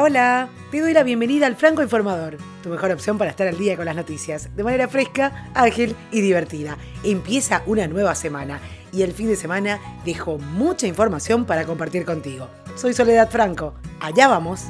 Hola. 0.00 0.48
Te 0.72 0.80
doy 0.80 0.92
la 0.92 1.04
bienvenida 1.04 1.46
al 1.46 1.54
Franco 1.54 1.80
Informador, 1.80 2.36
tu 2.64 2.68
mejor 2.68 2.90
opción 2.90 3.16
para 3.16 3.30
estar 3.30 3.46
al 3.46 3.56
día 3.56 3.76
con 3.76 3.84
las 3.84 3.94
noticias, 3.94 4.48
de 4.56 4.64
manera 4.64 4.88
fresca, 4.88 5.50
ágil 5.54 5.94
y 6.10 6.20
divertida. 6.20 6.76
Empieza 7.04 7.62
una 7.66 7.86
nueva 7.86 8.16
semana 8.16 8.58
y 8.92 9.02
el 9.02 9.12
fin 9.12 9.28
de 9.28 9.36
semana 9.36 9.78
dejo 10.04 10.38
mucha 10.38 10.88
información 10.88 11.44
para 11.44 11.64
compartir 11.64 12.04
contigo. 12.04 12.48
Soy 12.74 12.92
Soledad 12.92 13.30
Franco. 13.30 13.74
Allá 14.00 14.26
vamos. 14.26 14.64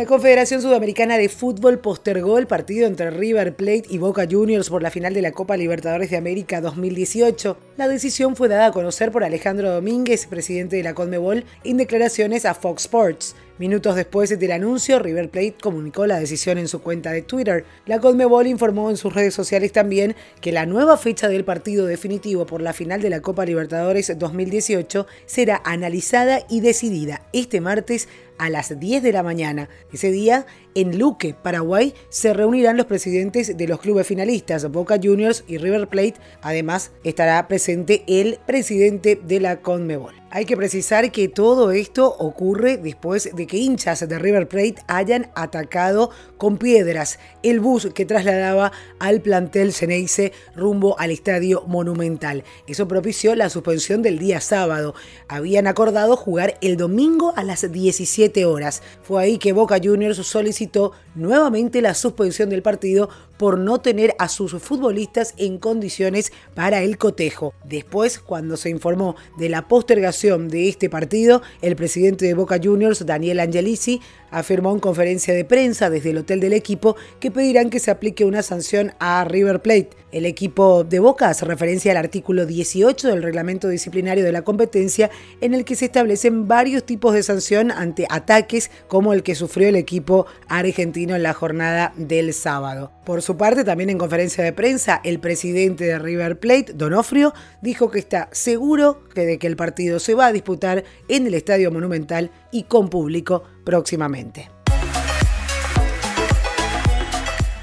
La 0.00 0.06
Confederación 0.06 0.62
Sudamericana 0.62 1.18
de 1.18 1.28
Fútbol 1.28 1.78
postergó 1.78 2.38
el 2.38 2.46
partido 2.46 2.86
entre 2.86 3.10
River 3.10 3.54
Plate 3.54 3.84
y 3.90 3.98
Boca 3.98 4.26
Juniors 4.26 4.70
por 4.70 4.82
la 4.82 4.90
final 4.90 5.12
de 5.12 5.20
la 5.20 5.32
Copa 5.32 5.58
Libertadores 5.58 6.08
de 6.08 6.16
América 6.16 6.62
2018. 6.62 7.58
La 7.76 7.86
decisión 7.86 8.34
fue 8.34 8.48
dada 8.48 8.64
a 8.64 8.72
conocer 8.72 9.12
por 9.12 9.24
Alejandro 9.24 9.70
Domínguez, 9.70 10.24
presidente 10.24 10.76
de 10.76 10.84
la 10.84 10.94
Conmebol, 10.94 11.44
en 11.64 11.76
declaraciones 11.76 12.46
a 12.46 12.54
Fox 12.54 12.84
Sports. 12.84 13.36
Minutos 13.58 13.94
después 13.94 14.30
del 14.30 14.52
anuncio, 14.52 14.98
River 15.00 15.28
Plate 15.28 15.56
comunicó 15.60 16.06
la 16.06 16.18
decisión 16.18 16.56
en 16.56 16.66
su 16.66 16.80
cuenta 16.80 17.12
de 17.12 17.20
Twitter. 17.20 17.66
La 17.84 17.98
Conmebol 17.98 18.46
informó 18.46 18.88
en 18.88 18.96
sus 18.96 19.12
redes 19.12 19.34
sociales 19.34 19.70
también 19.70 20.16
que 20.40 20.50
la 20.50 20.64
nueva 20.64 20.96
fecha 20.96 21.28
del 21.28 21.44
partido 21.44 21.84
definitivo 21.84 22.46
por 22.46 22.62
la 22.62 22.72
final 22.72 23.02
de 23.02 23.10
la 23.10 23.20
Copa 23.20 23.44
Libertadores 23.44 24.18
2018 24.18 25.06
será 25.26 25.60
analizada 25.62 26.46
y 26.48 26.60
decidida 26.60 27.20
este 27.34 27.60
martes 27.60 28.08
a 28.40 28.48
las 28.48 28.80
10 28.80 29.02
de 29.02 29.12
la 29.12 29.22
mañana. 29.22 29.68
Ese 29.92 30.10
día, 30.10 30.46
en 30.74 30.98
Luque, 30.98 31.34
Paraguay, 31.34 31.94
se 32.08 32.32
reunirán 32.32 32.78
los 32.78 32.86
presidentes 32.86 33.56
de 33.56 33.68
los 33.68 33.80
clubes 33.80 34.06
finalistas, 34.06 34.68
Boca 34.70 34.98
Juniors 35.00 35.44
y 35.46 35.58
River 35.58 35.88
Plate. 35.88 36.14
Además, 36.40 36.90
estará 37.04 37.46
presente 37.48 38.02
el 38.06 38.38
presidente 38.46 39.20
de 39.22 39.40
la 39.40 39.60
Conmebol. 39.60 40.14
Hay 40.32 40.44
que 40.44 40.56
precisar 40.56 41.10
que 41.10 41.26
todo 41.26 41.72
esto 41.72 42.14
ocurre 42.18 42.76
después 42.76 43.34
de 43.34 43.48
que 43.48 43.56
hinchas 43.56 44.08
de 44.08 44.16
River 44.16 44.46
Plate 44.46 44.76
hayan 44.86 45.28
atacado 45.34 46.10
con 46.38 46.56
piedras 46.56 47.18
el 47.42 47.58
bus 47.58 47.88
que 47.92 48.06
trasladaba 48.06 48.70
al 49.00 49.22
plantel 49.22 49.72
Ceneice 49.72 50.32
rumbo 50.54 50.96
al 51.00 51.10
Estadio 51.10 51.64
Monumental. 51.66 52.44
Eso 52.68 52.86
propició 52.86 53.34
la 53.34 53.50
suspensión 53.50 54.02
del 54.02 54.20
día 54.20 54.40
sábado. 54.40 54.94
Habían 55.26 55.66
acordado 55.66 56.16
jugar 56.16 56.56
el 56.60 56.76
domingo 56.76 57.32
a 57.34 57.42
las 57.42 57.70
17 57.70 58.29
horas. 58.44 58.82
Fue 59.02 59.22
ahí 59.22 59.38
que 59.38 59.52
Boca 59.52 59.78
Juniors 59.82 60.16
solicitó 60.18 60.92
nuevamente 61.14 61.82
la 61.82 61.94
suspensión 61.94 62.48
del 62.50 62.62
partido 62.62 63.08
por 63.40 63.58
no 63.58 63.80
tener 63.80 64.14
a 64.18 64.28
sus 64.28 64.52
futbolistas 64.62 65.32
en 65.38 65.56
condiciones 65.56 66.30
para 66.54 66.82
el 66.82 66.98
cotejo. 66.98 67.54
Después, 67.64 68.18
cuando 68.18 68.58
se 68.58 68.68
informó 68.68 69.16
de 69.38 69.48
la 69.48 69.66
postergación 69.66 70.50
de 70.50 70.68
este 70.68 70.90
partido, 70.90 71.40
el 71.62 71.74
presidente 71.74 72.26
de 72.26 72.34
Boca 72.34 72.60
Juniors, 72.62 73.06
Daniel 73.06 73.40
Angelici, 73.40 74.02
afirmó 74.30 74.72
en 74.72 74.80
conferencia 74.80 75.32
de 75.32 75.46
prensa 75.46 75.88
desde 75.88 76.10
el 76.10 76.18
hotel 76.18 76.40
del 76.40 76.52
equipo 76.52 76.96
que 77.18 77.30
pedirán 77.30 77.70
que 77.70 77.80
se 77.80 77.90
aplique 77.90 78.26
una 78.26 78.42
sanción 78.42 78.92
a 78.98 79.24
River 79.24 79.62
Plate. 79.62 79.90
El 80.12 80.26
equipo 80.26 80.82
de 80.82 80.98
Boca 80.98 81.28
hace 81.28 81.44
referencia 81.44 81.92
al 81.92 81.98
artículo 81.98 82.44
18 82.44 83.08
del 83.08 83.22
reglamento 83.22 83.68
disciplinario 83.68 84.24
de 84.24 84.32
la 84.32 84.42
competencia 84.42 85.08
en 85.40 85.54
el 85.54 85.64
que 85.64 85.76
se 85.76 85.84
establecen 85.84 86.48
varios 86.48 86.84
tipos 86.84 87.14
de 87.14 87.22
sanción 87.22 87.70
ante 87.70 88.06
ataques 88.10 88.70
como 88.88 89.12
el 89.12 89.22
que 89.22 89.36
sufrió 89.36 89.68
el 89.68 89.76
equipo 89.76 90.26
argentino 90.48 91.14
en 91.14 91.22
la 91.22 91.32
jornada 91.32 91.92
del 91.96 92.34
sábado. 92.34 92.90
Por 93.04 93.22
su 93.22 93.29
parte, 93.36 93.64
también 93.64 93.90
en 93.90 93.98
conferencia 93.98 94.44
de 94.44 94.52
prensa, 94.52 95.00
el 95.04 95.20
presidente 95.20 95.84
de 95.84 95.98
River 95.98 96.38
Plate, 96.38 96.72
Donofrio, 96.74 97.32
dijo 97.62 97.90
que 97.90 97.98
está 97.98 98.28
seguro 98.32 99.04
de 99.14 99.38
que 99.38 99.46
el 99.46 99.56
partido 99.56 99.98
se 99.98 100.14
va 100.14 100.26
a 100.26 100.32
disputar 100.32 100.84
en 101.08 101.26
el 101.26 101.34
Estadio 101.34 101.70
Monumental 101.70 102.30
y 102.50 102.64
con 102.64 102.88
público 102.88 103.42
próximamente. 103.64 104.59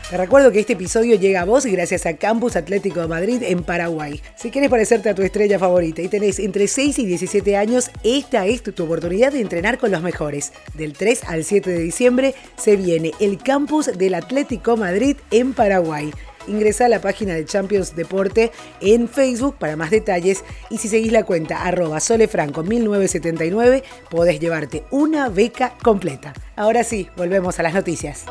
Te 0.10 0.16
recuerdo 0.16 0.54
que 0.54 0.62
este 0.62 0.72
episodio 0.72 1.18
llega 1.18 1.42
a 1.42 1.46
vos 1.46 1.66
gracias 1.66 2.06
a 2.06 2.16
Campus 2.16 2.56
Atlético 2.56 3.02
de 3.02 3.10
Madrid 3.10 3.44
en 3.44 3.62
Paraguay. 3.62 4.22
Si 4.38 4.52
quieres 4.52 4.70
parecerte 4.70 5.10
a 5.10 5.16
tu 5.16 5.22
estrella 5.22 5.60
favorita 5.60 6.02
y 6.02 6.08
tenés 6.08 6.40
entre 6.40 6.70
6 6.70 7.00
y 7.00 7.06
17 7.06 7.58
años, 7.58 7.92
esta 8.06 8.46
es 8.46 8.64
tu, 8.64 8.72
oportunidad 8.86 9.34
de 9.34 9.42
entrenar 9.42 9.78
con 9.78 9.92
los 9.92 10.02
mejores. 10.02 10.54
Del 10.76 10.94
3 10.94 11.26
al 11.26 11.44
7 11.44 11.70
de 11.70 11.80
diciembre 11.80 12.36
se 12.56 12.78
viene 12.78 13.12
el 13.20 13.38
Campus 13.38 13.88
del 13.98 14.14
Atlético 14.14 14.78
Madrid 14.78 15.18
en 15.30 15.54
Paraguay. 15.54 16.14
Ingresa 16.48 16.86
a 16.86 16.90
la 16.90 17.02
página 17.02 17.34
de 17.34 17.44
Champions 17.44 17.94
Deporte 17.94 18.54
en 18.80 19.10
Facebook 19.10 19.58
para 19.60 19.76
más 19.76 19.92
detalles 19.92 20.46
y 20.70 20.78
si 20.78 20.88
seguís 20.88 21.12
la 21.12 21.26
cuenta 21.26 21.66
arroba 21.66 21.98
solefranco1979 21.98 23.84
podés 24.10 24.40
llevarte 24.40 24.86
una 24.90 25.28
beca 25.28 25.74
completa. 25.84 26.34
Ahora 26.56 26.86
sí, 26.86 27.10
volvemos 27.18 27.60
a 27.60 27.64
las 27.64 27.74
noticias. 27.74 28.24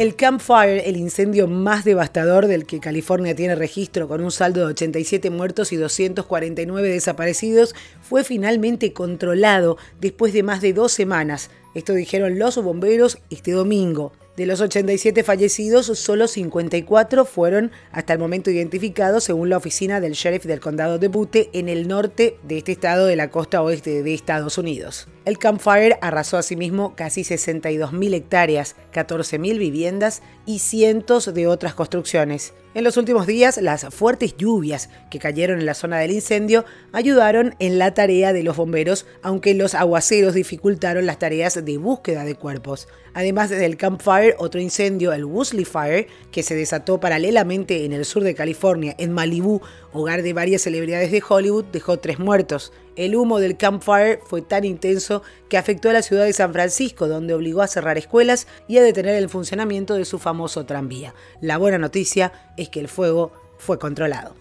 El 0.00 0.16
Camp 0.16 0.40
Fire, 0.40 0.82
el 0.86 0.96
incendio 0.96 1.46
más 1.46 1.84
devastador 1.84 2.46
del 2.46 2.64
que 2.64 2.80
California 2.80 3.36
tiene 3.36 3.54
registro 3.54 4.08
con 4.08 4.24
un 4.24 4.30
saldo 4.30 4.60
de 4.60 4.72
87 4.72 5.28
muertos 5.28 5.74
y 5.74 5.76
249 5.76 6.88
desaparecidos, 6.88 7.74
fue 8.00 8.24
finalmente 8.24 8.94
controlado 8.94 9.76
después 10.00 10.32
de 10.32 10.42
más 10.42 10.62
de 10.62 10.72
dos 10.72 10.92
semanas. 10.92 11.50
Esto 11.74 11.92
dijeron 11.92 12.38
los 12.38 12.56
bomberos 12.64 13.18
este 13.28 13.52
domingo. 13.52 14.12
De 14.36 14.46
los 14.46 14.60
87 14.60 15.24
fallecidos, 15.24 15.86
solo 15.86 16.28
54 16.28 17.24
fueron 17.24 17.72
hasta 17.90 18.12
el 18.12 18.18
momento 18.18 18.50
identificados 18.50 19.24
según 19.24 19.50
la 19.50 19.56
oficina 19.56 20.00
del 20.00 20.12
sheriff 20.12 20.44
del 20.44 20.60
condado 20.60 20.98
de 20.98 21.08
Butte 21.08 21.50
en 21.52 21.68
el 21.68 21.88
norte 21.88 22.38
de 22.44 22.58
este 22.58 22.72
estado 22.72 23.06
de 23.06 23.16
la 23.16 23.30
costa 23.30 23.60
oeste 23.60 24.02
de 24.02 24.14
Estados 24.14 24.56
Unidos. 24.56 25.08
El 25.24 25.38
campfire 25.38 25.98
arrasó 26.00 26.38
asimismo 26.38 26.94
casi 26.94 27.22
62.000 27.22 28.14
hectáreas, 28.14 28.76
14.000 28.94 29.58
viviendas 29.58 30.22
y 30.46 30.60
cientos 30.60 31.34
de 31.34 31.46
otras 31.46 31.74
construcciones. 31.74 32.54
En 32.72 32.84
los 32.84 32.96
últimos 32.96 33.26
días, 33.26 33.56
las 33.60 33.86
fuertes 33.92 34.36
lluvias 34.36 34.90
que 35.10 35.18
cayeron 35.18 35.58
en 35.58 35.66
la 35.66 35.74
zona 35.74 35.98
del 35.98 36.12
incendio 36.12 36.64
ayudaron 36.92 37.56
en 37.58 37.80
la 37.80 37.94
tarea 37.94 38.32
de 38.32 38.44
los 38.44 38.56
bomberos, 38.56 39.06
aunque 39.22 39.54
los 39.54 39.74
aguaceros 39.74 40.34
dificultaron 40.34 41.04
las 41.04 41.18
tareas 41.18 41.64
de 41.64 41.78
búsqueda 41.78 42.22
de 42.22 42.36
cuerpos. 42.36 42.86
Además 43.12 43.50
del 43.50 43.76
campfire, 43.76 44.36
otro 44.38 44.60
incendio, 44.60 45.12
el 45.12 45.24
Woosley 45.24 45.64
Fire, 45.64 46.06
que 46.30 46.44
se 46.44 46.54
desató 46.54 47.00
paralelamente 47.00 47.84
en 47.84 47.92
el 47.92 48.04
sur 48.04 48.22
de 48.22 48.36
California, 48.36 48.94
en 48.98 49.10
Malibú, 49.10 49.62
hogar 49.92 50.22
de 50.22 50.32
varias 50.32 50.62
celebridades 50.62 51.10
de 51.10 51.22
Hollywood, 51.26 51.64
dejó 51.66 51.98
tres 51.98 52.18
muertos. 52.18 52.72
El 52.96 53.16
humo 53.16 53.40
del 53.40 53.56
campfire 53.56 54.20
fue 54.26 54.42
tan 54.42 54.64
intenso 54.64 55.22
que 55.48 55.56
afectó 55.56 55.90
a 55.90 55.92
la 55.92 56.02
ciudad 56.02 56.24
de 56.24 56.32
San 56.32 56.52
Francisco, 56.52 57.08
donde 57.08 57.34
obligó 57.34 57.62
a 57.62 57.68
cerrar 57.68 57.98
escuelas 57.98 58.46
y 58.68 58.78
a 58.78 58.82
detener 58.82 59.14
el 59.14 59.28
funcionamiento 59.28 59.94
de 59.94 60.04
su 60.04 60.18
famoso 60.18 60.66
tranvía. 60.66 61.14
La 61.40 61.58
buena 61.58 61.78
noticia 61.78 62.32
es 62.56 62.68
que 62.68 62.80
el 62.80 62.88
fuego 62.88 63.32
fue 63.58 63.78
controlado. 63.78 64.34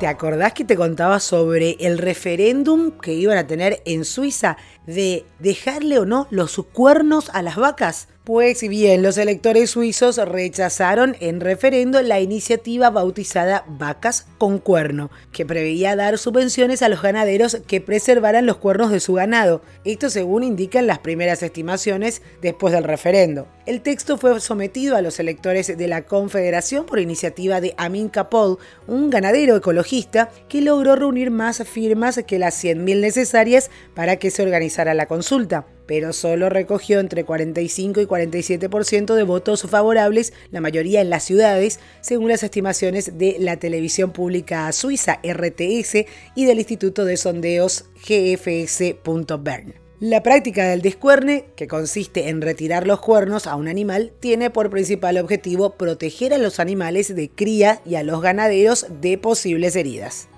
¿Te 0.00 0.06
acordás 0.06 0.52
que 0.52 0.64
te 0.64 0.76
contaba 0.76 1.18
sobre 1.18 1.76
el 1.80 1.98
referéndum 1.98 2.92
que 2.92 3.14
iban 3.14 3.36
a 3.36 3.48
tener 3.48 3.82
en 3.84 4.04
Suiza 4.04 4.56
de 4.86 5.26
dejarle 5.40 5.98
o 5.98 6.06
no 6.06 6.28
los 6.30 6.56
cuernos 6.72 7.30
a 7.30 7.42
las 7.42 7.56
vacas? 7.56 8.06
Pues 8.28 8.60
bien, 8.68 9.02
los 9.02 9.16
electores 9.16 9.70
suizos 9.70 10.18
rechazaron 10.18 11.16
en 11.20 11.40
referendo 11.40 12.02
la 12.02 12.20
iniciativa 12.20 12.90
bautizada 12.90 13.64
Vacas 13.66 14.26
con 14.36 14.58
Cuerno, 14.58 15.10
que 15.32 15.46
preveía 15.46 15.96
dar 15.96 16.18
subvenciones 16.18 16.82
a 16.82 16.90
los 16.90 17.00
ganaderos 17.00 17.56
que 17.66 17.80
preservaran 17.80 18.44
los 18.44 18.58
cuernos 18.58 18.90
de 18.90 19.00
su 19.00 19.14
ganado. 19.14 19.62
Esto 19.86 20.10
según 20.10 20.44
indican 20.44 20.86
las 20.86 20.98
primeras 20.98 21.42
estimaciones 21.42 22.20
después 22.42 22.74
del 22.74 22.84
referendo. 22.84 23.48
El 23.64 23.80
texto 23.80 24.18
fue 24.18 24.38
sometido 24.40 24.96
a 24.96 25.00
los 25.00 25.18
electores 25.20 25.74
de 25.78 25.88
la 25.88 26.04
Confederación 26.04 26.84
por 26.84 26.98
iniciativa 26.98 27.62
de 27.62 27.72
Amin 27.78 28.10
Kapol, 28.10 28.58
un 28.86 29.08
ganadero 29.08 29.56
ecologista 29.56 30.28
que 30.50 30.60
logró 30.60 30.96
reunir 30.96 31.30
más 31.30 31.66
firmas 31.66 32.20
que 32.26 32.38
las 32.38 32.62
100.000 32.62 33.00
necesarias 33.00 33.70
para 33.94 34.16
que 34.16 34.30
se 34.30 34.42
organizara 34.42 34.92
la 34.92 35.06
consulta 35.06 35.64
pero 35.88 36.12
solo 36.12 36.50
recogió 36.50 37.00
entre 37.00 37.24
45 37.24 38.02
y 38.02 38.06
47% 38.06 39.14
de 39.14 39.22
votos 39.22 39.62
favorables, 39.62 40.34
la 40.50 40.60
mayoría 40.60 41.00
en 41.00 41.08
las 41.08 41.24
ciudades, 41.24 41.80
según 42.02 42.28
las 42.28 42.42
estimaciones 42.42 43.16
de 43.16 43.36
la 43.40 43.56
televisión 43.56 44.12
pública 44.12 44.70
suiza 44.72 45.18
RTS 45.24 46.04
y 46.34 46.44
del 46.44 46.58
Instituto 46.58 47.06
de 47.06 47.16
Sondeos 47.16 47.86
GFS.Bern. 48.06 49.74
La 49.98 50.22
práctica 50.22 50.68
del 50.68 50.82
descuerne, 50.82 51.46
que 51.56 51.66
consiste 51.66 52.28
en 52.28 52.42
retirar 52.42 52.86
los 52.86 53.00
cuernos 53.00 53.46
a 53.46 53.56
un 53.56 53.66
animal, 53.66 54.12
tiene 54.20 54.50
por 54.50 54.70
principal 54.70 55.16
objetivo 55.16 55.70
proteger 55.70 56.34
a 56.34 56.38
los 56.38 56.60
animales 56.60 57.16
de 57.16 57.30
cría 57.30 57.80
y 57.86 57.94
a 57.94 58.02
los 58.02 58.20
ganaderos 58.20 58.86
de 59.00 59.16
posibles 59.16 59.74
heridas. 59.74 60.28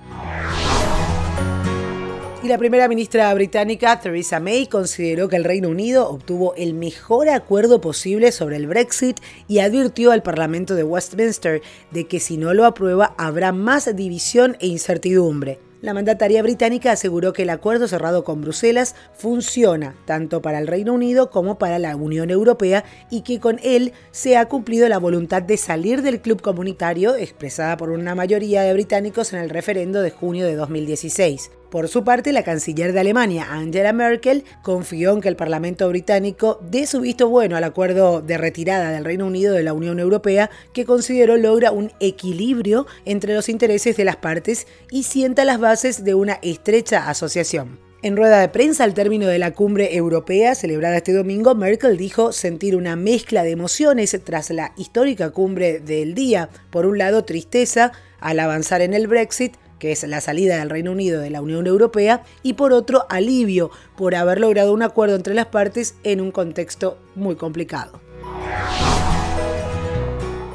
La 2.51 2.59
primera 2.59 2.89
ministra 2.89 3.33
británica, 3.33 4.01
Theresa 4.01 4.41
May, 4.41 4.67
consideró 4.67 5.29
que 5.29 5.37
el 5.37 5.45
Reino 5.45 5.69
Unido 5.69 6.11
obtuvo 6.11 6.53
el 6.57 6.75
mejor 6.75 7.29
acuerdo 7.29 7.81
posible 7.81 8.33
sobre 8.33 8.57
el 8.57 8.67
Brexit 8.67 9.21
y 9.47 9.61
advirtió 9.61 10.11
al 10.11 10.25
Parlamento 10.25 10.75
de 10.75 10.83
Westminster 10.83 11.63
de 11.93 12.09
que 12.09 12.19
si 12.19 12.39
no 12.39 12.53
lo 12.53 12.67
aprueba 12.67 13.15
habrá 13.19 13.53
más 13.53 13.95
división 13.95 14.57
e 14.59 14.67
incertidumbre. 14.67 15.61
La 15.81 15.95
mandataria 15.95 16.43
británica 16.43 16.91
aseguró 16.91 17.33
que 17.33 17.43
el 17.43 17.51
acuerdo 17.51 17.87
cerrado 17.87 18.25
con 18.25 18.41
Bruselas 18.41 18.97
funciona 19.15 19.95
tanto 20.05 20.43
para 20.43 20.59
el 20.59 20.67
Reino 20.67 20.93
Unido 20.93 21.31
como 21.31 21.57
para 21.57 21.79
la 21.79 21.95
Unión 21.95 22.31
Europea 22.31 22.85
y 23.13 23.21
que 23.21 23.39
con 23.39 23.61
él 23.63 23.93
se 24.11 24.37
ha 24.37 24.47
cumplido 24.47 24.89
la 24.89 24.99
voluntad 24.99 25.41
de 25.41 25.57
salir 25.57 26.03
del 26.03 26.21
club 26.21 26.43
comunitario 26.43 27.15
expresada 27.15 27.77
por 27.77 27.91
una 27.91 28.17
mayoría 28.17 28.63
de 28.63 28.73
británicos 28.73 29.33
en 29.33 29.39
el 29.39 29.51
referendo 29.51 30.03
de 30.03 30.11
junio 30.11 30.47
de 30.47 30.57
2016. 30.57 31.53
Por 31.71 31.89
su 31.89 32.03
parte, 32.03 32.33
la 32.33 32.43
canciller 32.43 32.93
de 32.93 32.99
Alemania, 32.99 33.47
Angela 33.49 33.93
Merkel, 33.93 34.45
confió 34.61 35.13
en 35.13 35.21
que 35.21 35.29
el 35.29 35.37
Parlamento 35.37 35.89
británico 35.89 36.59
dé 36.69 36.85
su 36.85 37.01
visto 37.01 37.29
bueno 37.29 37.57
al 37.57 37.63
acuerdo 37.63 38.23
de 38.23 38.39
retirada 38.39 38.91
del 38.91 39.05
Reino 39.05 39.27
Unido 39.27 39.55
de 39.55 39.63
la 39.63 39.73
Unión 39.73 40.01
Europea, 40.01 40.51
que 40.73 40.85
consideró 40.85 41.37
logra 41.37 41.71
un 41.71 41.93
equilibrio 42.01 42.89
entre 43.05 43.35
los 43.35 43.49
intereses 43.49 43.97
de 43.97 44.05
las 44.05 44.17
partes 44.17 44.67
y 44.91 45.05
sienta 45.05 45.45
las 45.45 45.61
bases 45.61 46.03
de 46.03 46.15
una 46.15 46.41
estrecha 46.43 47.09
asociación. 47.09 47.79
En 48.03 48.17
rueda 48.17 48.41
de 48.41 48.49
prensa 48.49 48.83
al 48.83 48.95
término 48.95 49.27
de 49.27 49.39
la 49.39 49.53
cumbre 49.53 49.95
europea 49.95 50.57
celebrada 50.57 50.97
este 50.97 51.13
domingo, 51.13 51.55
Merkel 51.55 51.99
dijo 51.99 52.33
sentir 52.33 52.75
una 52.75 52.97
mezcla 52.97 53.45
de 53.45 53.51
emociones 53.51 54.19
tras 54.25 54.51
la 54.51 54.73
histórica 54.77 55.31
cumbre 55.31 55.79
del 55.79 56.15
día. 56.15 56.49
Por 56.71 56.87
un 56.87 56.99
lado, 56.99 57.25
tristeza 57.25 57.93
al 58.19 58.41
avanzar 58.41 58.81
en 58.81 58.95
el 58.95 59.07
Brexit, 59.07 59.55
que 59.81 59.91
es 59.91 60.05
la 60.05 60.21
salida 60.21 60.59
del 60.59 60.71
Reino 60.71 60.93
Unido 60.93 61.21
de 61.21 61.31
la 61.31 61.43
Unión 61.43 61.67
Europea, 61.67 62.23
y 62.45 62.53
por 62.53 62.73
otro, 62.73 63.07
alivio 63.09 63.73
por 63.97 64.15
haber 64.15 64.39
logrado 64.39 64.73
un 64.73 64.85
acuerdo 64.85 65.17
entre 65.17 65.35
las 65.35 65.47
partes 65.47 65.97
en 66.05 66.21
un 66.21 66.31
contexto 66.31 66.99
muy 67.17 67.35
complicado. 67.35 68.10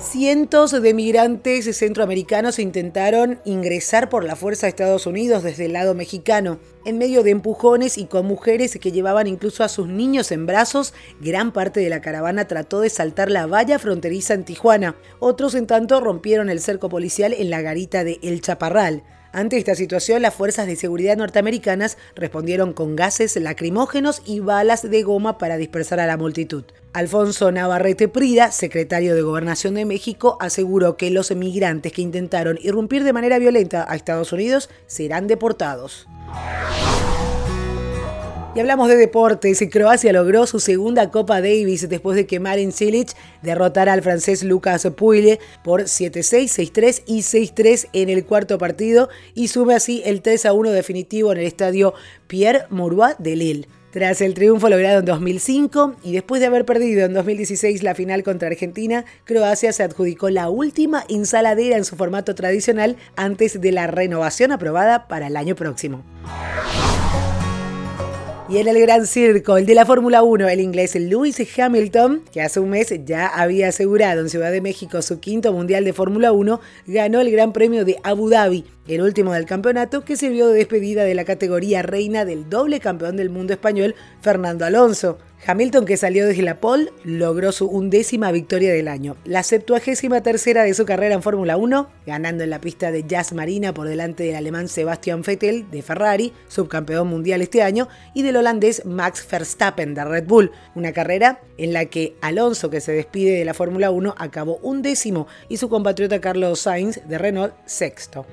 Cientos 0.05 0.71
de 0.71 0.93
migrantes 0.93 1.77
centroamericanos 1.77 2.59
intentaron 2.59 3.41
ingresar 3.43 4.07
por 4.07 4.23
la 4.23 4.35
fuerza 4.35 4.67
de 4.67 4.69
Estados 4.69 5.07
Unidos 5.07 5.41
desde 5.41 5.65
el 5.65 5.73
lado 5.73 5.95
mexicano. 5.95 6.59
En 6.85 6.99
medio 6.99 7.23
de 7.23 7.31
empujones 7.31 7.97
y 7.97 8.05
con 8.05 8.27
mujeres 8.27 8.77
que 8.79 8.91
llevaban 8.91 9.25
incluso 9.25 9.63
a 9.63 9.67
sus 9.67 9.87
niños 9.87 10.31
en 10.31 10.45
brazos, 10.45 10.93
gran 11.21 11.51
parte 11.51 11.79
de 11.79 11.89
la 11.89 12.01
caravana 12.01 12.47
trató 12.47 12.81
de 12.81 12.91
saltar 12.91 13.31
la 13.31 13.47
valla 13.47 13.79
fronteriza 13.79 14.35
en 14.35 14.45
Tijuana. 14.45 14.95
Otros, 15.19 15.55
en 15.55 15.65
tanto, 15.65 15.99
rompieron 15.99 16.49
el 16.49 16.61
cerco 16.61 16.87
policial 16.87 17.33
en 17.33 17.49
la 17.49 17.61
garita 17.61 18.03
de 18.03 18.19
El 18.21 18.41
Chaparral. 18.41 19.03
Ante 19.35 19.57
esta 19.57 19.75
situación, 19.75 20.21
las 20.21 20.33
fuerzas 20.33 20.65
de 20.65 20.77
seguridad 20.77 21.17
norteamericanas 21.17 21.97
respondieron 22.15 22.71
con 22.71 22.95
gases 22.95 23.35
lacrimógenos 23.35 24.21
y 24.25 24.39
balas 24.39 24.89
de 24.89 25.03
goma 25.03 25.37
para 25.37 25.57
dispersar 25.57 25.99
a 25.99 26.07
la 26.07 26.15
multitud. 26.15 26.63
Alfonso 26.93 27.51
Navarrete 27.51 28.07
Prida, 28.07 28.53
secretario 28.53 29.13
de 29.13 29.21
Gobernación 29.21 29.73
de 29.73 29.83
México, 29.83 30.37
aseguró 30.39 30.95
que 30.95 31.11
los 31.11 31.31
emigrantes 31.31 31.91
que 31.91 32.01
intentaron 32.01 32.57
irrumpir 32.61 33.03
de 33.03 33.11
manera 33.11 33.37
violenta 33.37 33.85
a 33.89 33.97
Estados 33.97 34.31
Unidos 34.31 34.69
serán 34.87 35.27
deportados. 35.27 36.07
Y 38.55 38.61
hablamos 38.61 38.87
de 38.87 38.95
deportes. 38.95 39.61
Croacia 39.69 40.13
logró 40.13 40.47
su 40.47 40.61
segunda 40.61 41.11
Copa 41.11 41.41
Davis 41.41 41.89
después 41.89 42.15
de 42.15 42.25
que 42.25 42.39
Marin 42.39 42.71
Cilic 42.71 43.09
derrotara 43.41 43.91
al 43.91 44.01
francés 44.01 44.45
Lucas 44.45 44.87
Puille 44.95 45.39
por 45.61 45.81
7-6, 45.83 46.71
6-3 46.71 47.03
y 47.05 47.19
6-3 47.19 47.89
en 47.91 48.07
el 48.07 48.23
cuarto 48.23 48.57
partido 48.57 49.09
y 49.33 49.49
sube 49.49 49.75
así 49.75 50.01
el 50.05 50.23
3-1 50.23 50.69
definitivo 50.69 51.33
en 51.33 51.39
el 51.39 51.47
estadio 51.47 51.95
Pierre 52.27 52.63
Mauroy 52.69 53.11
de 53.19 53.35
Lille. 53.35 53.67
Tras 53.91 54.21
el 54.21 54.33
triunfo 54.33 54.69
logrado 54.69 54.99
en 54.99 55.05
2005 55.05 55.97
y 56.01 56.13
después 56.13 56.39
de 56.39 56.47
haber 56.47 56.63
perdido 56.63 57.05
en 57.05 57.13
2016 57.13 57.83
la 57.83 57.93
final 57.93 58.23
contra 58.23 58.47
Argentina, 58.47 59.03
Croacia 59.25 59.73
se 59.73 59.83
adjudicó 59.83 60.29
la 60.29 60.49
última 60.49 61.03
ensaladera 61.09 61.75
en 61.75 61.83
su 61.83 61.97
formato 61.97 62.35
tradicional 62.35 62.95
antes 63.17 63.59
de 63.59 63.73
la 63.73 63.87
renovación 63.87 64.53
aprobada 64.53 65.09
para 65.09 65.27
el 65.27 65.35
año 65.35 65.55
próximo. 65.55 66.03
Y 68.47 68.59
en 68.59 68.67
el 68.67 68.79
gran 68.79 69.07
circo, 69.07 69.57
el 69.57 69.65
de 69.65 69.73
la 69.73 69.87
Fórmula 69.87 70.21
1, 70.21 70.47
el 70.47 70.59
inglés 70.59 70.93
Lewis 70.93 71.41
Hamilton, 71.57 72.21
que 72.31 72.43
hace 72.43 72.59
un 72.59 72.69
mes 72.69 72.93
ya 73.03 73.25
había 73.25 73.69
asegurado 73.69 74.21
en 74.21 74.29
Ciudad 74.29 74.51
de 74.51 74.61
México 74.61 75.01
su 75.01 75.19
quinto 75.19 75.51
mundial 75.51 75.83
de 75.83 75.93
Fórmula 75.93 76.31
1, 76.31 76.61
ganó 76.85 77.21
el 77.21 77.31
Gran 77.31 77.53
Premio 77.53 77.85
de 77.85 77.97
Abu 78.03 78.29
Dhabi, 78.29 78.63
el 78.93 79.01
último 79.01 79.33
del 79.33 79.45
campeonato 79.45 80.05
que 80.05 80.15
sirvió 80.15 80.47
de 80.47 80.59
despedida 80.59 81.03
de 81.03 81.15
la 81.15 81.25
categoría 81.25 81.81
reina 81.81 82.25
del 82.25 82.49
doble 82.49 82.79
campeón 82.79 83.17
del 83.17 83.29
mundo 83.29 83.53
español, 83.53 83.95
Fernando 84.21 84.65
Alonso. 84.65 85.17
Hamilton, 85.47 85.85
que 85.85 85.97
salió 85.97 86.25
desde 86.25 86.41
la 86.41 86.59
pole, 86.59 86.91
logró 87.03 87.51
su 87.51 87.67
undécima 87.67 88.31
victoria 88.31 88.73
del 88.73 88.87
año, 88.87 89.15
la 89.25 89.43
septuagésima 89.43 90.21
tercera 90.21 90.63
de 90.63 90.73
su 90.73 90.85
carrera 90.85 91.13
en 91.13 91.21
Fórmula 91.21 91.55
1, 91.55 91.87
ganando 92.07 92.43
en 92.43 92.49
la 92.49 92.61
pista 92.61 92.91
de 92.91 93.03
Jazz 93.03 93.33
Marina 93.33 93.71
por 93.73 93.87
delante 93.87 94.23
del 94.23 94.35
alemán 94.35 94.67
Sebastian 94.67 95.21
Vettel 95.21 95.69
de 95.69 95.83
Ferrari, 95.83 96.33
subcampeón 96.47 97.07
mundial 97.07 97.43
este 97.43 97.61
año, 97.61 97.87
y 98.15 98.23
del 98.23 98.37
holandés 98.37 98.85
Max 98.85 99.27
Verstappen 99.29 99.93
de 99.93 100.05
Red 100.05 100.25
Bull, 100.25 100.51
una 100.73 100.93
carrera 100.93 101.41
en 101.57 101.73
la 101.73 101.85
que 101.85 102.15
Alonso, 102.21 102.71
que 102.71 102.81
se 102.81 102.93
despide 102.93 103.37
de 103.37 103.45
la 103.45 103.53
Fórmula 103.53 103.91
1, 103.91 104.15
acabó 104.17 104.57
undécimo 104.63 105.27
y 105.47 105.57
su 105.57 105.69
compatriota 105.69 106.21
Carlos 106.21 106.61
Sainz 106.61 107.01
de 107.07 107.17
Renault 107.19 107.53
sexto. 107.65 108.25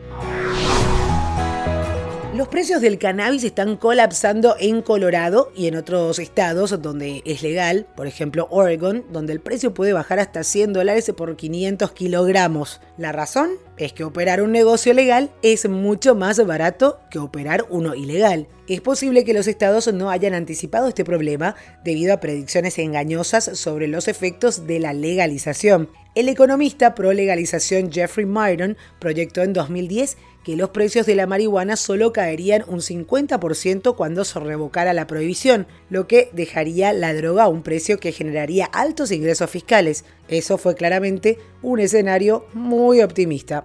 Los 2.43 2.49
precios 2.49 2.81
del 2.81 2.99
cannabis 2.99 3.45
están 3.45 3.77
colapsando 3.77 4.57
en 4.59 4.83
Colorado 4.83 5.53
y 5.55 5.69
en 5.69 5.77
otros 5.77 6.19
estados 6.19 6.83
donde 6.83 7.23
es 7.25 7.41
legal, 7.41 7.87
por 7.95 8.09
ejemplo 8.09 8.49
Oregon, 8.51 9.05
donde 9.13 9.33
el 9.33 9.39
precio 9.39 9.75
puede 9.75 9.93
bajar 9.93 10.19
hasta 10.19 10.43
100 10.43 10.73
dólares 10.73 11.13
por 11.17 11.37
500 11.37 11.93
kilogramos. 11.93 12.81
La 12.99 13.13
razón 13.13 13.51
es 13.77 13.93
que 13.93 14.03
operar 14.03 14.43
un 14.43 14.51
negocio 14.51 14.93
legal 14.93 15.31
es 15.43 15.69
mucho 15.69 16.17
más 16.17 16.45
barato 16.45 16.99
que 17.13 17.21
operar 17.21 17.65
uno 17.71 17.95
ilegal. 17.95 18.49
Es 18.67 18.81
posible 18.81 19.25
que 19.25 19.35
los 19.35 19.47
estados 19.47 19.93
no 19.93 20.11
hayan 20.11 20.35
anticipado 20.35 20.89
este 20.89 21.05
problema 21.05 21.55
debido 21.85 22.13
a 22.13 22.21
predicciones 22.21 22.77
engañosas 22.81 23.57
sobre 23.57 23.87
los 23.87 24.09
efectos 24.09 24.67
de 24.67 24.81
la 24.81 24.93
legalización. 24.93 25.91
El 26.15 26.29
economista 26.29 26.95
pro 26.95 27.13
legalización 27.13 27.91
Jeffrey 27.91 28.27
Myron 28.27 28.77
proyectó 28.99 29.43
en 29.43 29.53
2010 29.53 30.19
que 30.45 30.57
los 30.57 30.71
precios 30.71 31.07
de 31.07 31.15
la 31.15 31.27
marihuana 31.27 31.77
solo 31.77 32.13
caerían 32.13 32.65
un 32.67 32.81
50% 32.81 33.97
cuando 33.97 34.25
se 34.25 34.41
revocara 34.41 34.93
la 34.93 35.07
prohibición, 35.07 35.67
lo 35.91 36.07
que 36.07 36.31
dejaría 36.33 36.93
la 36.93 37.15
droga 37.15 37.45
a 37.45 37.49
un 37.49 37.63
precio 37.63 37.99
que 37.99 38.13
generaría 38.13 38.67
altos 38.67 39.13
ingresos 39.13 39.51
fiscales. 39.51 40.05
Eso 40.29 40.59
fue 40.59 40.75
claramente 40.75 41.39
un 41.63 41.81
escenario 41.81 42.47
muy 42.53 43.03
optimista. 43.03 43.65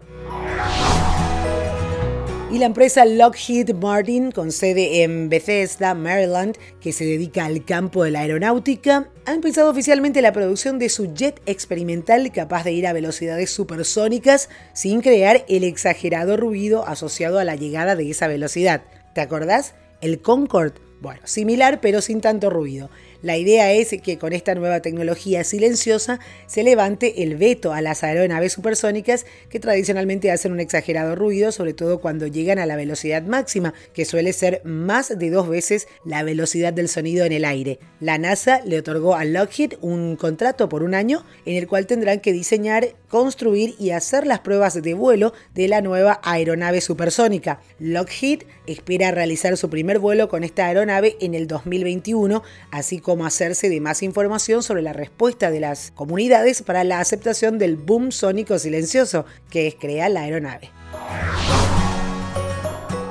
Y 2.49 2.59
la 2.59 2.65
empresa 2.65 3.03
Lockheed 3.03 3.73
Martin, 3.73 4.31
con 4.31 4.53
sede 4.53 5.03
en 5.03 5.27
Bethesda, 5.27 5.93
Maryland, 5.93 6.57
que 6.79 6.93
se 6.93 7.03
dedica 7.03 7.43
al 7.43 7.65
campo 7.65 8.05
de 8.05 8.11
la 8.11 8.21
aeronáutica, 8.21 9.09
ha 9.25 9.33
empezado 9.33 9.69
oficialmente 9.69 10.21
la 10.21 10.31
producción 10.31 10.79
de 10.79 10.87
su 10.87 11.13
jet 11.13 11.41
experimental 11.45 12.31
capaz 12.31 12.63
de 12.63 12.71
ir 12.71 12.87
a 12.87 12.93
velocidades 12.93 13.49
supersónicas 13.49 14.47
sin 14.71 15.01
crear 15.01 15.43
el 15.49 15.65
exagerado 15.65 16.37
ruido 16.37 16.87
asociado 16.87 17.37
a 17.37 17.43
la 17.43 17.57
llegada 17.57 17.97
de 17.97 18.09
esa 18.09 18.27
velocidad. 18.27 18.81
¿Te 19.13 19.19
acordás? 19.19 19.75
El 19.99 20.21
Concorde. 20.21 20.79
Bueno, 21.01 21.19
similar 21.25 21.81
pero 21.81 22.01
sin 22.01 22.21
tanto 22.21 22.49
ruido. 22.49 22.89
La 23.21 23.37
idea 23.37 23.71
es 23.71 23.95
que 24.03 24.17
con 24.17 24.33
esta 24.33 24.53
nueva 24.53 24.81
tecnología 24.81 25.43
silenciosa 25.43 26.19
se 26.45 26.63
levante 26.63 27.23
el 27.23 27.35
veto 27.35 27.73
a 27.73 27.81
las 27.81 28.03
aeronaves 28.03 28.53
supersónicas 28.53 29.25
que 29.49 29.59
tradicionalmente 29.59 30.31
hacen 30.31 30.51
un 30.51 30.59
exagerado 30.59 31.15
ruido, 31.15 31.51
sobre 31.51 31.73
todo 31.73 31.99
cuando 31.99 32.27
llegan 32.27 32.59
a 32.59 32.65
la 32.65 32.75
velocidad 32.75 33.23
máxima, 33.23 33.73
que 33.93 34.05
suele 34.05 34.33
ser 34.33 34.61
más 34.63 35.17
de 35.17 35.29
dos 35.29 35.49
veces 35.49 35.87
la 36.05 36.23
velocidad 36.23 36.73
del 36.73 36.89
sonido 36.89 37.25
en 37.25 37.31
el 37.31 37.45
aire. 37.45 37.79
La 37.99 38.17
NASA 38.17 38.61
le 38.65 38.77
otorgó 38.77 39.15
a 39.15 39.25
Lockheed 39.25 39.73
un 39.81 40.15
contrato 40.15 40.69
por 40.69 40.83
un 40.83 40.93
año 40.93 41.25
en 41.45 41.55
el 41.55 41.67
cual 41.67 41.87
tendrán 41.87 42.19
que 42.19 42.33
diseñar, 42.33 42.89
construir 43.07 43.75
y 43.79 43.91
hacer 43.91 44.27
las 44.27 44.39
pruebas 44.39 44.81
de 44.81 44.93
vuelo 44.93 45.33
de 45.53 45.67
la 45.67 45.81
nueva 45.81 46.19
aeronave 46.23 46.81
supersónica. 46.81 47.59
Lockheed 47.79 48.43
espera 48.65 49.11
realizar 49.11 49.55
su 49.57 49.69
primer 49.69 49.99
vuelo 49.99 50.29
con 50.29 50.43
esta 50.43 50.65
aeronave 50.65 51.17
en 51.21 51.33
el 51.33 51.47
2021, 51.47 52.43
así 52.71 52.99
como 52.99 53.25
hacerse 53.25 53.69
de 53.69 53.81
más 53.81 54.03
información 54.03 54.63
sobre 54.63 54.81
la 54.81 54.93
respuesta 54.93 55.51
de 55.51 55.59
las 55.59 55.91
comunidades 55.91 56.61
para 56.61 56.83
la 56.83 56.99
aceptación 56.99 57.57
del 57.57 57.75
boom 57.75 58.11
sónico 58.11 58.59
silencioso 58.59 59.25
que 59.49 59.67
es 59.67 59.75
crear 59.75 60.11
la 60.11 60.21
aeronave. 60.21 60.71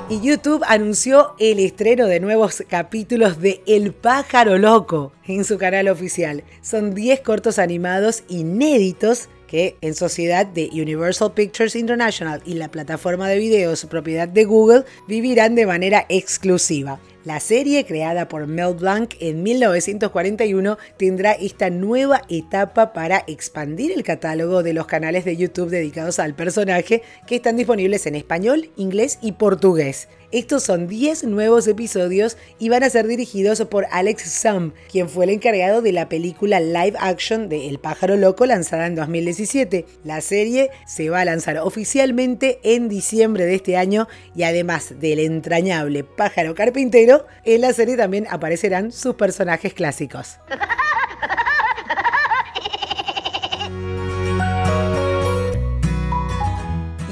Y 0.09 0.21
YouTube 0.21 0.63
anunció 0.65 1.35
el 1.37 1.59
estreno 1.59 2.05
de 2.07 2.21
nuevos 2.21 2.63
capítulos 2.69 3.41
de 3.41 3.61
El 3.67 3.93
pájaro 3.93 4.57
loco 4.57 5.11
en 5.27 5.43
su 5.43 5.57
canal 5.57 5.89
oficial. 5.89 6.45
Son 6.61 6.95
10 6.95 7.19
cortos 7.19 7.59
animados 7.59 8.23
inéditos 8.29 9.27
que 9.47 9.77
en 9.81 9.95
sociedad 9.95 10.45
de 10.45 10.69
Universal 10.73 11.33
Pictures 11.33 11.75
International 11.75 12.41
y 12.45 12.53
la 12.53 12.69
plataforma 12.69 13.27
de 13.29 13.37
videos 13.37 13.85
propiedad 13.85 14.27
de 14.27 14.43
Google 14.43 14.83
vivirán 15.07 15.55
de 15.55 15.65
manera 15.65 16.05
exclusiva. 16.09 16.99
La 17.27 17.41
serie, 17.41 17.85
creada 17.85 18.29
por 18.29 18.47
Mel 18.47 18.73
Blanc 18.73 19.15
en 19.19 19.43
1941, 19.43 20.77
tendrá 20.97 21.33
esta 21.33 21.69
nueva 21.69 22.21
etapa 22.29 22.93
para 22.93 23.25
expandir 23.27 23.91
el 23.91 24.03
catálogo 24.03 24.63
de 24.63 24.71
los 24.71 24.87
canales 24.87 25.25
de 25.25 25.35
YouTube 25.35 25.69
dedicados 25.69 26.19
al 26.19 26.35
personaje 26.35 27.01
que 27.25 27.35
están 27.35 27.57
disponibles 27.57 28.05
en 28.05 28.15
español, 28.15 28.69
inglés 28.77 29.19
y 29.21 29.33
portugués. 29.33 30.07
Estos 30.33 30.63
son 30.63 30.87
10 30.87 31.23
nuevos 31.23 31.67
episodios 31.67 32.35
y 32.59 32.67
van 32.67 32.83
a 32.83 32.89
ser 32.89 33.07
dirigidos 33.07 33.61
por 33.61 33.85
Alex 33.91 34.29
Sum, 34.29 34.73
quien 34.91 35.07
fue 35.07 35.23
el 35.23 35.29
encargado 35.29 35.81
de 35.81 35.93
la 35.93 36.09
película 36.09 36.59
live 36.59 36.97
action 36.99 37.47
de 37.47 37.69
El 37.69 37.79
pájaro 37.79 38.17
loco 38.17 38.45
lanzada 38.45 38.87
en 38.87 38.95
2017. 38.95 39.85
La 40.03 40.19
serie 40.19 40.69
se 40.85 41.09
va 41.09 41.21
a 41.21 41.25
lanzar 41.25 41.59
oficialmente 41.59 42.59
en 42.63 42.89
diciembre 42.89 43.45
de 43.45 43.55
este 43.55 43.77
año 43.77 44.09
y 44.35 44.43
además 44.43 44.99
del 44.99 45.19
entrañable 45.19 46.03
pájaro 46.03 46.55
carpintero, 46.55 47.25
en 47.45 47.61
la 47.61 47.71
serie 47.71 47.95
también 47.95 48.27
aparecerán 48.29 48.91
sus 48.91 49.15
personajes 49.15 49.73
clásicos. 49.73 50.39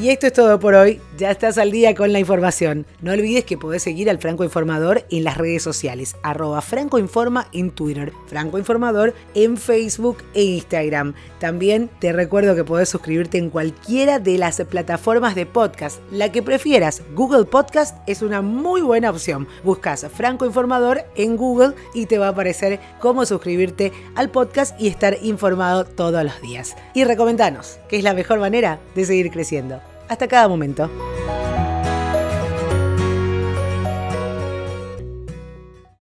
Y 0.06 0.10
esto 0.10 0.28
es 0.28 0.34
todo 0.34 0.60
por 0.60 0.76
hoy. 0.76 1.02
Ya 1.18 1.32
estás 1.32 1.58
al 1.58 1.72
día 1.72 1.96
con 1.96 2.12
la 2.12 2.20
información. 2.20 2.86
No 3.02 3.14
olvides 3.14 3.46
que 3.46 3.58
podés 3.58 3.84
seguir 3.84 4.10
al 4.10 4.18
Franco 4.18 4.44
Informador 4.44 5.06
en 5.10 5.24
las 5.24 5.38
redes 5.38 5.64
sociales. 5.64 6.18
Arroba 6.24 6.62
Franco 6.62 7.00
Informa 7.00 7.48
en 7.54 7.72
Twitter. 7.72 8.12
Franco 8.28 8.58
Informador 8.58 9.14
en 9.34 9.56
Facebook 9.56 10.18
e 10.34 10.44
Instagram. 10.44 11.14
También 11.40 11.90
te 12.00 12.12
recuerdo 12.12 12.54
que 12.54 12.66
podés 12.66 12.90
suscribirte 12.90 13.38
en 13.38 13.50
cualquiera 13.50 14.20
de 14.20 14.38
las 14.38 14.62
plataformas 14.64 15.36
de 15.36 15.46
podcast. 15.46 16.02
La 16.12 16.34
que 16.34 16.44
prefieras. 16.44 17.02
Google 17.14 17.46
Podcast 17.46 17.98
es 18.08 18.22
una 18.22 18.42
muy 18.42 18.82
buena 18.82 19.10
opción. 19.10 19.48
Buscas 19.64 20.06
Franco 20.14 20.46
Informador 20.46 21.06
en 21.16 21.38
Google 21.38 21.76
y 21.94 22.08
te 22.08 22.18
va 22.18 22.28
a 22.28 22.32
aparecer 22.32 22.82
cómo 23.00 23.26
suscribirte 23.26 23.94
al 24.16 24.32
podcast 24.32 24.78
y 24.82 24.90
estar 24.90 25.18
informado 25.22 25.86
todos 25.86 26.26
los 26.26 26.42
días. 26.42 26.76
Y 26.94 27.06
recomendanos, 27.06 27.80
que 27.88 27.98
es 27.98 28.04
la 28.04 28.14
mejor 28.14 28.40
manera 28.40 28.82
de 28.96 29.06
seguir 29.06 29.32
creciendo 29.32 29.80
hasta 30.08 30.28
cada 30.28 30.48
momento. 30.48 30.90